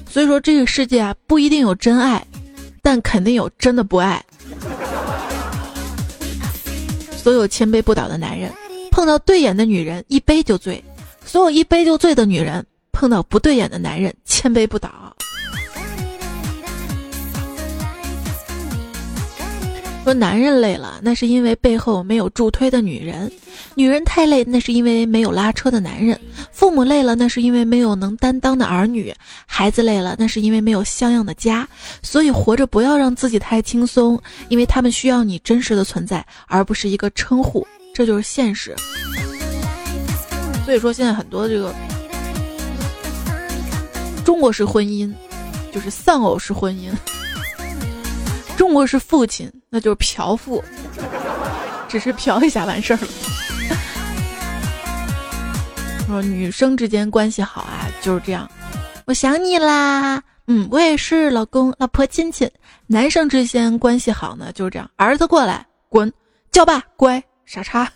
[0.08, 2.26] 所以说，这个世界啊，不一定有真爱，
[2.82, 4.20] 但肯定有真的不爱。
[7.20, 8.50] 所有千杯不倒的男人，
[8.90, 10.82] 碰到对眼的女人，一杯就醉。
[11.26, 15.09] 所有一杯就醉的女人，碰到不对眼的男人，千杯不倒。
[20.02, 23.28] 说男人累了，那是因为背后没有助推的女人；
[23.74, 26.16] 女人太累，那是因为没有拉车的男人；
[26.50, 29.12] 父母累了，那是因为没有能担当的儿女；
[29.46, 31.68] 孩子累了，那是因为没有像样的家。
[32.02, 37.66] 所以活着不要让自己太轻松，因为他们需要你真实的存在，而不是一个称呼。
[37.92, 38.74] 这就是现实。
[40.64, 41.74] 所以说，现在很多这个
[44.24, 45.12] 中国式婚姻，
[45.70, 46.90] 就是丧偶式婚姻。
[48.70, 50.62] 中国是父亲，那就是嫖妇，
[51.88, 53.08] 只是嫖一下完事儿了。
[56.06, 58.48] 说女生之间关系好啊，就是这样。
[59.06, 62.48] 我想你啦，嗯，我也是，老公、老婆、亲亲。
[62.86, 64.88] 男生之间关系好呢，就是这样。
[64.94, 66.12] 儿子过来，滚，
[66.52, 67.90] 叫爸，乖，傻叉。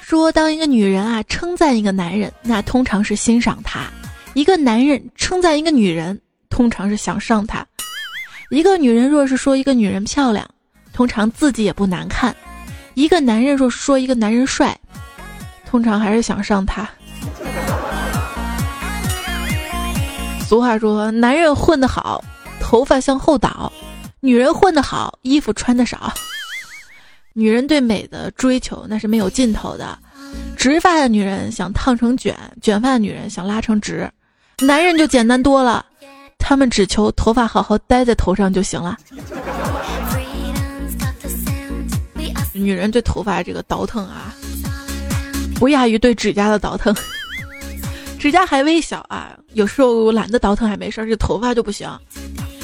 [0.00, 3.80] 说当一个女人啊称赞一个男人，那通常是欣赏他；
[4.32, 7.66] 一个男人称赞一个女人，通常是想上他。
[8.50, 10.48] 一个女人若是说一个女人漂亮，
[10.92, 12.32] 通常自己也不难看；
[12.94, 14.78] 一个男人若是说一个男人帅，
[15.68, 16.88] 通常还是想上他。
[20.46, 22.22] 俗话说，男人混得好，
[22.60, 23.68] 头发向后倒；
[24.20, 26.14] 女人混得好，衣服穿得少。
[27.32, 29.98] 女人对美的追求那是没有尽头的，
[30.56, 34.08] 直发的女人想烫成卷，卷发的女人想拉成直，
[34.60, 35.84] 男人就简单多了。
[36.38, 38.96] 他们只求头发好好待在头上就行了。
[42.52, 44.34] 女人对头发这个倒腾啊，
[45.56, 46.94] 不亚于对指甲的倒腾。
[48.18, 51.90] 指甲还微小啊，有时候懒得倒腾还没事儿，这头发就不行。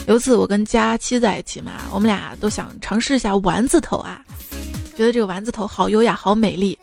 [0.06, 4.20] 有次我跟佳期在一起嘛，我们俩都想尝试一下丸子头啊，
[4.96, 6.78] 觉得这个丸子头好优雅，好美丽。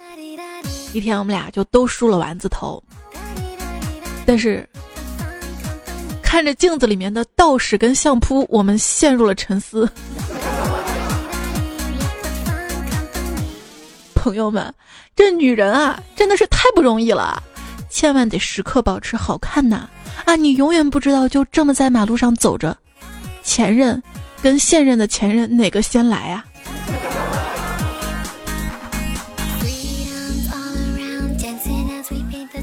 [0.93, 2.84] 一天我们俩就都梳了丸子头，
[4.25, 4.67] 但是。
[6.29, 9.89] 看着镜子里面的道士跟相扑，我们陷入了沉思。
[14.13, 14.71] 朋友们，
[15.15, 17.41] 这女人啊，真的是太不容易了，
[17.89, 19.89] 千万得时刻保持好看呐！
[20.25, 22.77] 啊，你永远不知道就这么在马路上走着，
[23.41, 23.99] 前任
[24.39, 26.45] 跟现任的前任哪个先来啊？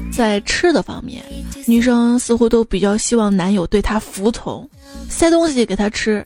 [0.09, 1.21] 在吃的方面。
[1.67, 4.67] 女生似乎都比较希望男友对她服从，
[5.09, 6.25] 塞东西给她吃，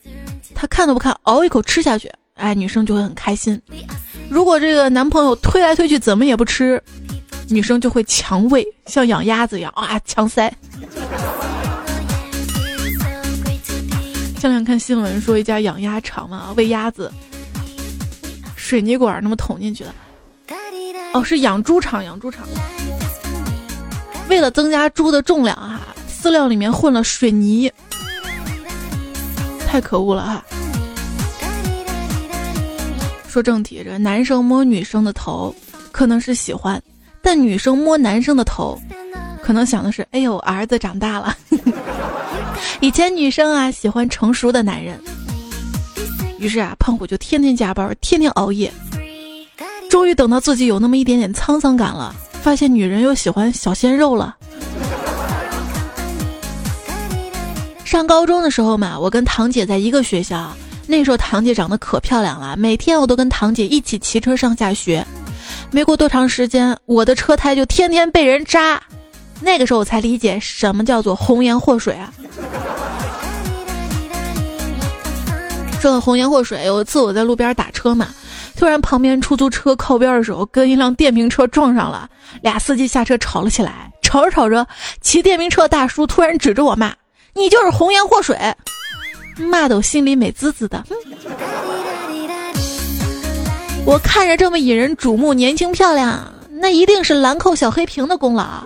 [0.53, 3.59] 她看都不看，熬一口吃下去，哎，女生就会很开心。
[4.29, 6.81] 如果这个男朋友推来推去怎么也不吃，
[7.49, 10.47] 女生就会强喂，像养鸭子一样啊，强塞。
[14.39, 17.11] 前两天看新闻说一家养鸭场嘛，喂鸭子，
[18.55, 19.93] 水泥管那么捅进去的，
[21.13, 22.47] 哦，是养猪场，养猪场。
[24.31, 27.69] 为了增加猪的重量啊，饲料里面混了水泥，
[29.67, 30.45] 太可恶了哈！
[33.27, 35.53] 说正题，这男生摸女生的头
[35.91, 36.81] 可能是喜欢，
[37.21, 38.81] 但女生摸男生的头，
[39.43, 41.35] 可能想的是：哎呦，儿子长大了。
[42.79, 44.97] 以前女生啊喜欢成熟的男人，
[46.39, 48.71] 于是啊胖虎就天天加班，天天熬夜，
[49.89, 52.15] 终于等到自己有那么一点点沧桑感了。
[52.41, 54.35] 发现女人又喜欢小鲜肉了。
[57.85, 60.51] 上高中的时候嘛，我跟堂姐在一个学校，
[60.87, 65.05] 那时候堂姐长得可漂亮了，每天我都跟堂姐一起骑车上下学。
[65.69, 68.81] 没过多长时间，我的车胎就天天被人扎。
[69.39, 72.13] 那个时候我才理解什么叫做红颜祸水啊！
[75.79, 78.07] 说到红颜祸水，有一次我在路边打车嘛。
[78.61, 82.07] 突然，旁边出租车靠边的时候，跟一辆电瓶车撞上了，
[82.43, 83.91] 俩司机下车吵了起来。
[84.03, 84.67] 吵着吵着，
[85.01, 86.93] 骑电瓶车大叔突然指着我骂
[87.33, 88.37] ：“你就是红颜祸水！”
[89.49, 90.83] 骂得我心里美滋滋的。
[93.83, 98.63] 我看着这么引人瞩目、年轻漂亮，那一定是兰蔻小黑瓶的功劳，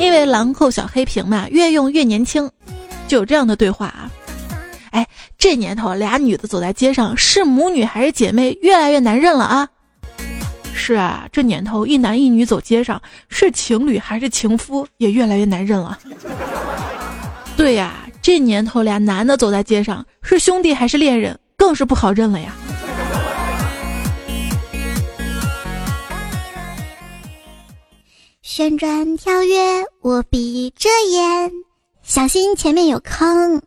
[0.00, 2.50] 因为兰蔻小黑瓶嘛，越用越年轻。
[3.06, 4.10] 就有这样的对话啊。
[4.94, 5.04] 哎，
[5.36, 9.68] 这年头俩女的走在街上，是母女还是姐妹，越来越难认了啊！
[10.72, 15.98] 是啊，这年头一男一女走街上，是情侣还是情夫，也越来越难认了。
[17.56, 22.54] 对呀，这年头俩男的走在街上，是兄弟还是恋人，更是不好认了呀。
[28.42, 31.50] 旋转跳跃，我闭着眼，
[32.04, 33.60] 小心前面有坑。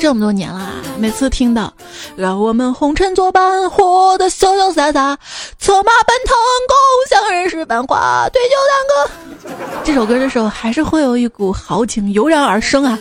[0.00, 1.72] 这么多年了，每次听到
[2.16, 5.16] “让我们红尘作伴，活得潇潇洒洒，
[5.58, 6.34] 策马奔腾，
[6.66, 6.76] 共
[7.08, 9.10] 享人世繁华，对酒当歌”
[9.84, 12.98] 这首歌的时候，还是会有一股豪情油然而生啊。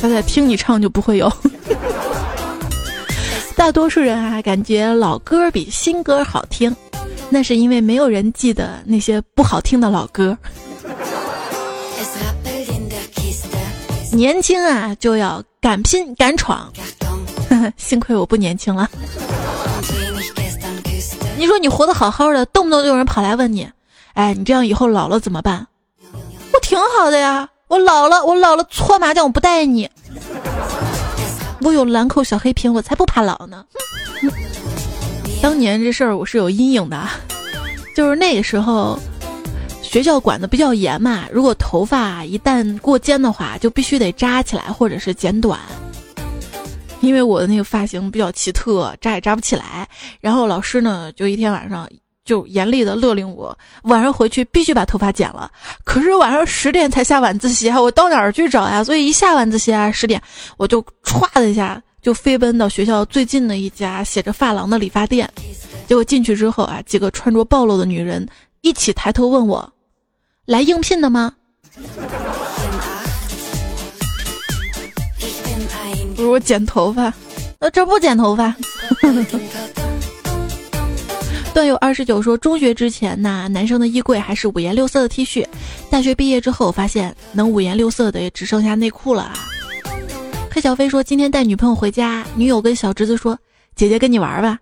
[0.00, 1.32] 他在听你唱就不会有。
[3.56, 6.74] 大多数人啊，感觉老歌比新歌好听，
[7.32, 10.36] 那是因为没有人记得那些不好听的老歌。
[14.12, 16.70] 年轻啊，就要敢拼敢闯。
[17.78, 18.86] 幸亏我不年轻了。
[21.38, 23.66] 你说你活得好好的，动不动就有人跑来问你
[24.12, 25.66] ：“哎，你这样以后老了怎么办？”
[26.52, 29.88] 我挺好的呀，我老了，我老了搓麻将我不带你。
[31.62, 33.64] 我有兰蔻小黑瓶，我才不怕老呢。
[35.42, 37.04] 当年这事儿我是有阴影的，
[37.96, 38.96] 就是那个时候。
[39.82, 45.58] 学校管的比较严嘛，如果头发一旦过肩的话，就必须得扎起来或者是剪短。
[47.00, 49.86] 因为我的那个发型比较奇特，扎也扎不起来。
[50.18, 51.86] 然后老师呢，就一天晚上
[52.24, 55.50] 就严厉的勒令我，晚上回去必须把头发剪了。
[55.84, 58.82] 可是晚上十点才下晚自习啊，我到哪儿去找呀？
[58.82, 60.22] 所以一下晚自习啊，十点
[60.56, 65.30] 我就歘的一下就飞奔到学校最近的一家写着“发廊”的理发店。
[65.86, 68.26] 结果进去之后啊，几个穿着暴露的女人
[68.60, 69.72] 一起抬头问我。
[70.44, 71.32] 来应聘的吗？
[76.16, 77.12] 不如剪头发，
[77.60, 78.54] 那这不剪头发。
[81.54, 85.46] 段友二十九说，中学之前呐，男生的衣柜还是五颜六色的 T 恤，
[85.90, 89.32] 大学毕业之后发现能五颜六色的也只剩下内裤了。
[90.54, 93.38] 黑小飞说，今天带女朋友回家，女友跟小侄子说
[93.74, 94.58] ：“姐姐跟你玩吧。”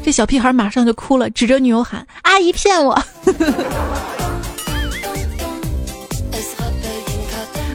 [0.00, 2.96] 这小屁孩马上就哭了，指着女友喊：“阿姨骗我！”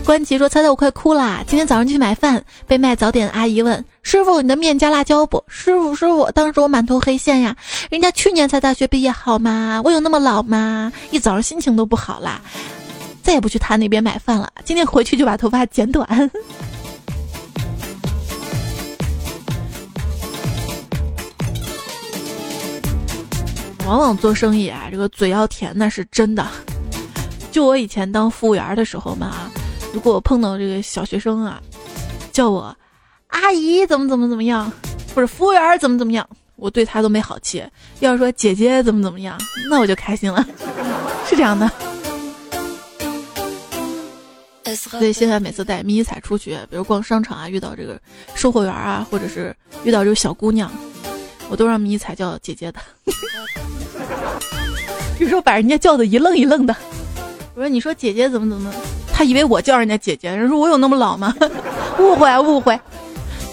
[0.06, 1.44] 关琪说：“猜猜我快哭啦！
[1.46, 7.54] 今天早上去买饭，被卖早点的阿姨问师傅：‘你的面加辣椒不？’师傅，师傅，当时我满头黑线呀！
[7.90, 9.82] 人家去年才大学毕业，好吗？
[9.84, 10.90] 我有那么老吗？
[11.12, 12.40] 一早上心情都不好啦，
[13.22, 14.50] 再也不去他那边买饭了。
[14.64, 16.32] 今天回去就把头发剪短。
[23.92, 26.48] 往往做生意啊，这个嘴要甜那是真的。
[27.52, 29.52] 就我以前当服务员的时候嘛。”
[29.94, 31.62] 如果我碰到这个小学生啊，
[32.32, 32.74] 叫我
[33.28, 34.72] 阿姨怎么怎么怎么样，
[35.14, 36.26] 或者服务员怎么怎么样，
[36.56, 37.62] 我对他都没好气。
[38.00, 39.38] 要是说姐姐怎么怎么样，
[39.70, 40.48] 那我就开心了，
[41.28, 41.70] 是这样的。
[44.74, 48.00] 所以现在每次带迷彩出去，比如逛商场啊，遇到这个
[48.34, 50.72] 售货员啊，或者是遇到这个小姑娘，
[51.52, 52.80] 我都让迷彩叫姐姐的。
[55.20, 56.74] 有时候把人家叫的一愣一愣的。
[57.54, 58.74] 我说：“你说姐姐怎么怎么？”
[59.14, 61.36] 他以为我叫人家姐姐，人说我有那么老吗？
[62.00, 62.80] 误会啊，误会。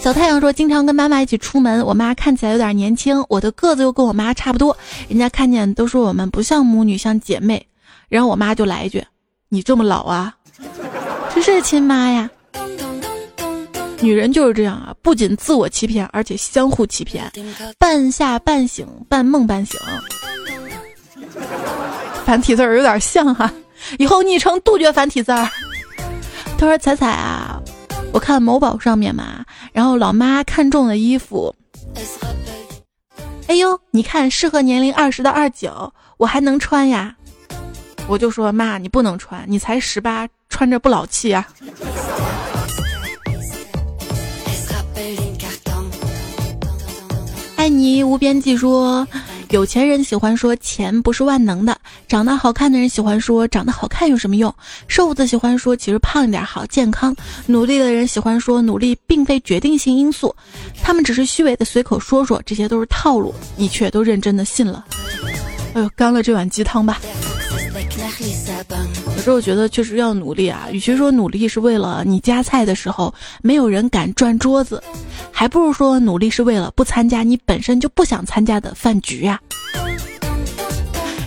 [0.01, 4.75] 小太阳说，经常跟妈妈一起出门，我妈看起来有点年轻，我的个子又跟我妈差不多，
[5.09, 7.67] 人家看见都说我们不像母女，像姐妹。
[8.07, 9.05] 然后我妈就来一句
[9.49, 10.33] ：“你这么老啊？”
[11.35, 12.29] 这是亲妈呀。
[14.01, 17.31] 女人就是这样啊，不仅自我欺骗，而且相互欺骗，
[17.77, 19.79] 半夏半醒，半梦半醒。
[22.25, 23.51] 繁体字儿有点像哈。
[23.97, 25.47] 以后昵称杜绝繁体字儿。
[26.57, 27.59] 他说：“彩彩啊，
[28.13, 31.53] 我看某宝上面嘛，然后老妈看中的衣服，
[33.47, 37.15] 哎呦，你看适合年龄二十到二九，我还能穿呀。”
[38.07, 41.47] 我就说：“妈，你不能穿，你才十八，穿着不老气啊。”
[47.59, 49.05] 爱你无边际说。
[49.49, 54.53] 有钱人喜欢说钱不是万能的，长得好看的人喜欢说长得好看有什么用，
[54.87, 57.13] 瘦子喜欢说其实胖一点好健康，
[57.47, 60.33] 努力的人喜欢说努力并非决定性因素，
[60.81, 64.85] 他们只是虚伪的随口说说，这些都是套路，你却都认真的信了。
[65.73, 67.01] 哎呦，干了这碗鸡汤吧。
[69.19, 74.81] 有时候觉得确实要努力啊，与其说努力是为了你夹菜的时候没有人敢转桌子，
[75.29, 79.37] 还不如说努力是为了不参加你本身就不想参加的饭局呀。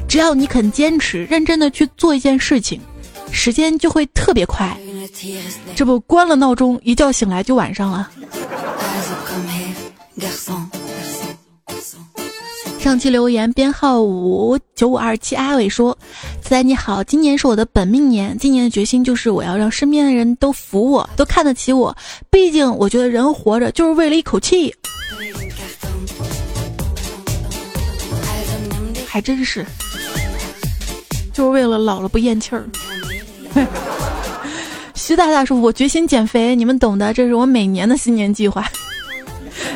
[0.09, 2.80] 只要你肯坚持，认真的去做一件事情，
[3.30, 4.74] 时间就会特别快。
[5.76, 8.11] 这不关了闹钟，一觉醒来就晚上了。
[12.83, 15.97] 上期留言编号五九五二七阿伟说
[16.43, 21.97] ：“子仔你好，今年是我的本命年，今年的决心就是我要让身边的人都服我，都看得起我。
[22.28, 24.74] 毕竟我觉得人活着就是为了一口气。”
[29.07, 29.64] 还真是，
[31.33, 32.64] 就是为了老了不咽气儿。
[34.97, 38.68] 徐大大说：“我决心减肥，你们懂的，这是我每年的新年计划，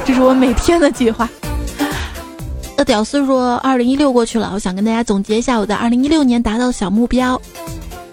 [0.05, 1.31] 这是我每天的计划。”
[2.79, 7.41] 那屌丝说：“二零一六过去了，我想跟大家总结一下我在二零一六年达到的小目标。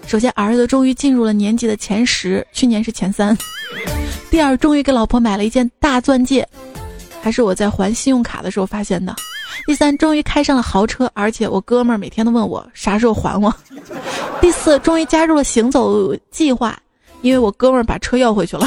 [0.06, 3.36] 首先，儿子终于进入了年级的前十，去年是前三。
[4.30, 6.48] 第二，终于给老婆买了一件大钻戒，
[7.20, 9.14] 还是我在还信用卡的时候发现的。
[9.66, 13.54] 第三，终于开上了豪车，而且我哥们儿每天都问我啥时候还我。
[14.40, 16.78] 第四，终于加入了行走计划，
[17.20, 18.66] 因为我哥们儿把车要回去了。”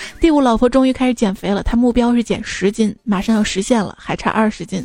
[0.20, 4.84] 第五，老婆终于开始减肥了，她目标是减十斤，马上要实现了，还差二十斤。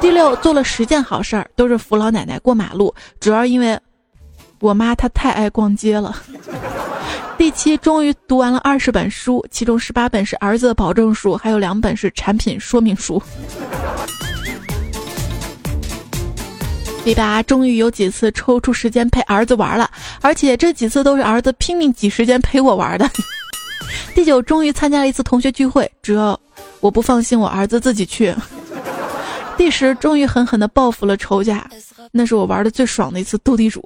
[0.00, 3.78] 第六，做了十件好事儿，都是扶老奶奶过马路，主要因为
[4.60, 6.16] 我妈她太爱逛街了。
[7.36, 13.20] 第七，终于读完了二十本书，其中十八本是儿子的保证书，还有两本是产品说明书。
[17.04, 19.90] 第八，终于有几次抽出时间陪儿子玩了，
[20.22, 23.10] 而且这几次都是儿子拼命挤时间陪我玩的。
[24.14, 26.38] 第九，终于参加了一次同学聚会，主要
[26.80, 28.34] 我不放心，我儿子自己去。
[29.56, 31.68] 第十，终于狠狠地报复了仇家，
[32.12, 33.82] 那是我玩的最爽的一次斗地主。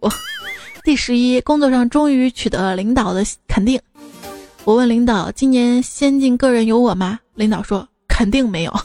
[0.85, 3.81] 第十一，工作上终于取得了领导的肯定。
[4.65, 7.19] 我问领导，今年先进个人有我吗？
[7.35, 8.81] 领导说肯定没有。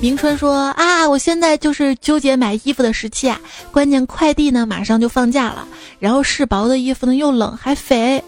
[0.00, 3.38] 明春说啊，我现在就是纠结买衣服的时期啊，
[3.70, 8.22] 关键快递呢马上就放假了，然后试薄的衣服呢又冷还肥。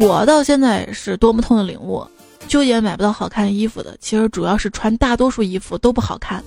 [0.00, 2.04] 我到现在是多么痛的领悟，
[2.48, 6.42] 纠结买不到好看衣服的，其实主要是穿大多数衣服都不好看，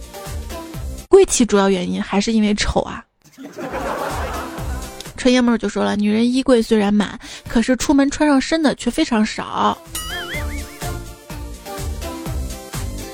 [1.08, 3.02] 贵气主要原因还是因为丑啊。
[5.16, 7.18] 春爷们儿就说了，女人衣柜虽然满，
[7.48, 9.78] 可是出门穿上身的却非常少。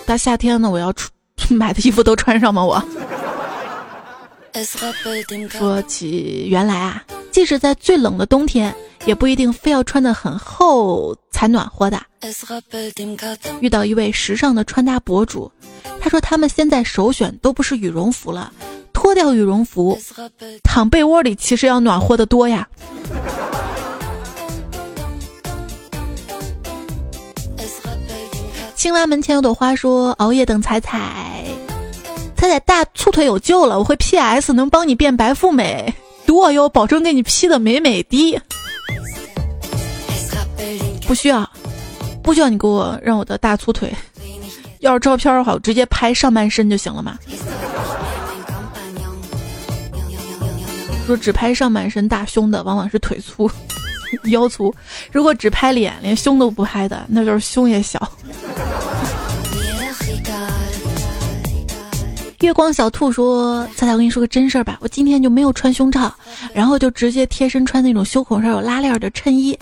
[0.06, 1.10] 大夏天的，我要出
[1.56, 2.64] 买的衣服都穿上吗？
[2.64, 2.84] 我
[5.50, 8.74] 说起原来啊，即使在最冷的冬天，
[9.06, 12.00] 也不一定非要穿的很厚才暖和的。
[13.62, 15.52] 遇到一位时尚的穿搭博主，
[16.00, 18.52] 他说他们现在首选都不是羽绒服了，
[18.94, 19.98] 脱掉羽绒服，
[20.64, 22.68] 躺被窝里其实要暖和的多呀。
[28.84, 31.42] 青蛙门前有朵花，说熬夜等彩彩，
[32.36, 35.94] 彩彩大粗腿有救了，我会 PS 能帮你变白富美，
[36.26, 38.38] 读我哟，保证给你 P 的美美的。
[41.08, 41.50] 不需要，
[42.22, 43.90] 不需要你给我让我的大粗腿，
[44.82, 47.18] 要是照片的话，我直接拍上半身就行了嘛。
[51.08, 53.50] 说只拍上半身大胸的，往往是腿粗。
[54.32, 54.74] 腰粗，
[55.12, 58.12] 如果只拍脸，连胸都不拍的，那就是胸也小。
[62.42, 66.14] 月光小兔说：“彩彩，我跟你说个真事儿吧，我今天就没有穿胸罩，
[66.54, 69.58] 然后就直接贴身穿那种胸口上有拉链的衬衣，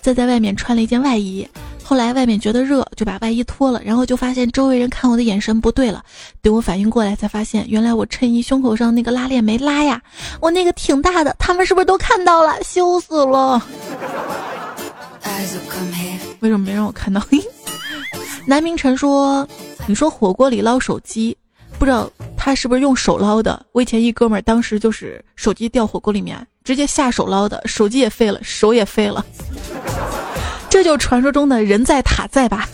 [0.00, 1.46] 再在外面穿了一件外衣。”
[1.88, 6.04] 后来外面觉得热，就把外衣脱了，然后就发现周围人看我的眼神不对了。
[6.42, 9.98] 等我反应过来，才发现原来我衬衣胸口上那个拉链没拉呀！
[10.38, 12.62] 我那个挺大的，他们是不是都看到了？
[12.62, 13.62] 羞死了！
[16.40, 17.22] 为什么没让我看到？
[18.46, 19.48] 南明晨说
[19.88, 21.34] ：“你说火锅里捞手机，
[21.78, 23.64] 不知道他是不是用手捞的？
[23.72, 29.24] 我以前一哥们儿当时就是手机掉火锅里面，直接下手捞的，手机也废了，手也废了。”
[30.78, 32.68] 这就传说中的人在塔在吧？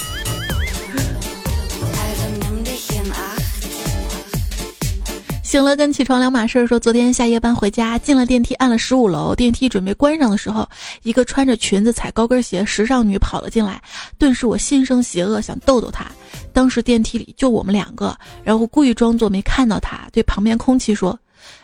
[5.43, 6.67] 醒了跟起床两码事。
[6.67, 10.69] 说昨天下夜班回家，进了电梯，按了十五楼，电梯准备关上的时候，
[11.03, 13.81] 一个穿着裙子、踩高跟鞋时尚女跑了进来，
[14.19, 16.05] 顿时我心生邪恶，想逗逗她。
[16.53, 21.19] 当时电梯里就我们两个，然后故意装作没看到她，对旁边空气说：“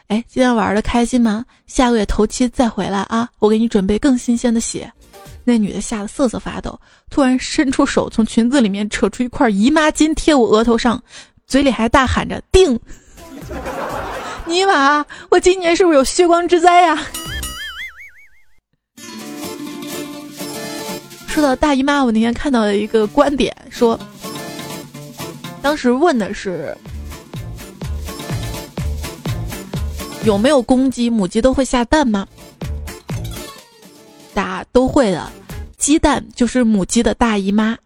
[0.08, 1.44] 哎，今天玩的开心吗？
[1.66, 4.90] 下个月头七再回来啊，我给你准备更新鲜的血。”
[5.50, 6.78] 那女的吓得瑟瑟发抖，
[7.10, 11.02] 突然伸出手从裙子里面扯出一块姨妈巾贴我额头上，
[11.48, 12.78] 嘴里还大喊着“定”。
[14.46, 16.96] 尼玛，我今年是不是有血光之灾呀？
[21.26, 23.98] 说到大姨妈，我那天看到了一个观点，说，
[25.60, 26.76] 当时问的是
[30.24, 32.24] 有没有公鸡、母鸡都会下蛋吗？
[34.40, 35.30] 大家都会的，
[35.76, 37.76] 鸡蛋就是母鸡的大姨妈，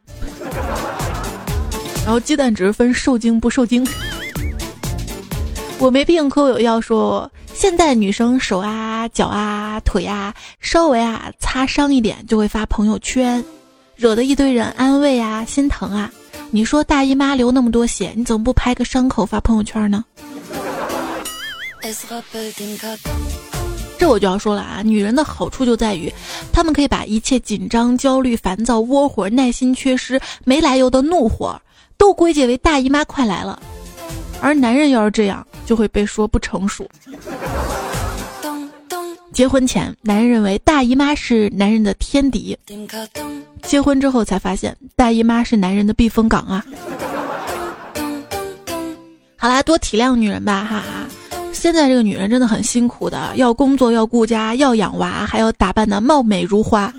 [2.04, 3.84] 然后鸡蛋只是分受精不受精。
[5.80, 13.44] 我没病可我有药，说现在女生手啊、脚啊、腿啊，稍微啊擦伤一点就会发朋友圈，
[13.96, 16.08] 惹得一堆人安慰啊、心疼啊。
[16.52, 20.04] 你说大姨妈流那么多血，你怎么不拍个伤口发朋友圈呢？
[23.98, 26.12] 这我就要说了啊，女人的好处就在于，
[26.52, 31.60] 她们可以把一切紧张、焦虑、烦躁、窝火、耐心缺失、没来由的怒火，
[31.96, 33.60] 都归结为大姨妈快来了。
[34.40, 36.86] 而男人要是这样，就会被说不成熟。
[39.32, 42.54] 结婚前，男人认为大姨妈是男人的天敌；
[43.62, 46.64] 结婚之后才发现，大姨妈是男人的避风港啊。
[49.36, 51.03] 好啦，多体谅女人吧，哈哈。
[51.54, 56.92] 现在这个女人真的很辛苦的，要工作，要顾家，要养娃，还要打扮的貌美如花，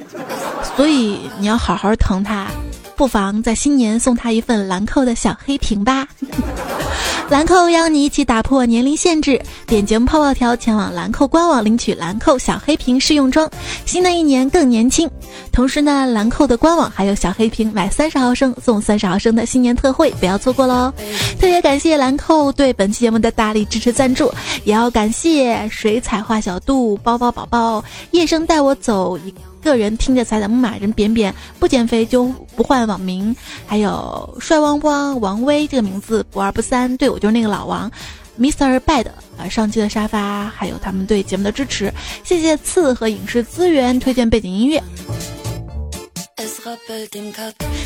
[0.76, 2.48] 所以你要好好疼她。
[2.96, 6.08] 不妨在新年送她一份兰蔻的小黑瓶吧。
[7.28, 13.50] 兰蔻邀你一起打破年龄限制，点节目泡泡条前往兰蔻官网领取兰蔻小黑瓶试用装。
[13.84, 15.10] 新的一年更年轻，
[15.52, 20.94] 同时呢，兰蔻的官网还有小黑瓶买三十毫升送三十毫升的新年特惠，不要错过喽！
[21.40, 24.32] 特别感谢兰蔻对本期节目的大力支持赞助，
[24.64, 29.18] 也要感谢水彩画小度、包包宝宝、夜生带我走。
[29.66, 33.36] 个人听着彩彩木马人扁扁不减肥就不换网名，
[33.66, 37.92] 还有帅汪汪王威这个名字不二不三，对我就是那个老王
[38.40, 38.80] ，Mr.
[38.80, 39.08] Bad
[39.38, 41.92] 啊，上期的沙发，还有他们对节目的支持，
[42.24, 44.82] 谢谢次和影视资源推荐背景音乐。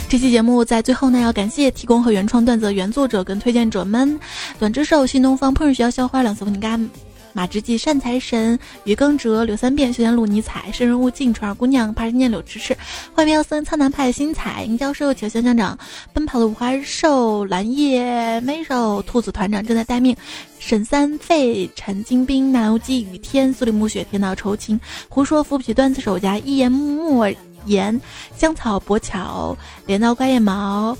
[0.09, 4.19] 这期节目在最后呢，要感谢提供和原创段子的原作者跟推荐者们，
[4.57, 6.89] 短之寿、新东方、烹饪学校校花两色粉饼干。
[7.33, 12.75] 马之记善财神于耕哲柳三变修仙路尼采生人勿近传儿姑娘怕人念柳迟迟
[13.15, 15.77] 坏喵森苍南派新彩银教授求香香长
[16.13, 20.15] 奔跑的五花兽蓝叶美兽兔子团长正在待命
[20.59, 27.33] 沈三费陈金兵南无记雨天苏里暮雪天道酬勤胡说扶不起段子手家一言木耳
[27.65, 27.99] 言
[28.35, 29.55] 香草薄巧
[29.85, 30.97] 镰刀刮腋毛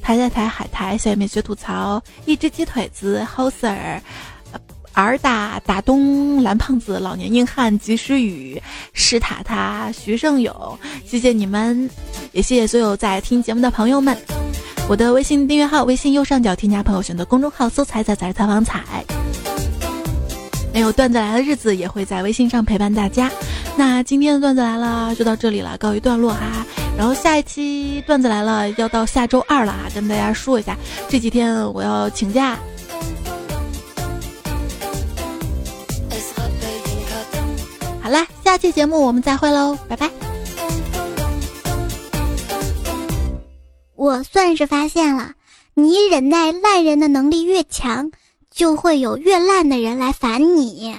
[0.00, 4.00] 抬抬抬海苔小妹学吐槽一只鸡腿子 hoser。
[5.02, 8.60] 尔打打东蓝胖子老年硬汉及时雨
[8.94, 11.88] 石塔塔徐胜友，谢谢你们，
[12.32, 14.16] 也谢谢所有在听节目的朋友们。
[14.88, 18.82] 我的微信订阅号，微信右上角添加朋友，选择公众号搜“彩彩彩采访彩”。
[20.72, 23.30] 没有段子来的日子，也会在微信上陪伴大家。
[23.76, 26.64] 那今天的段子来了，就到这里了，告一段落哈。
[26.96, 30.74] 然后下一期段子来了，要到下周二了哈，跟大家说一下，
[31.08, 32.56] 这几天我要请假。
[38.06, 40.08] 好啦，下期节目我们再会喽，拜拜。
[43.96, 45.32] 我算是发现了，
[45.74, 48.12] 你忍耐烂人的能力越强，
[48.48, 50.94] 就会有越烂的人来烦你。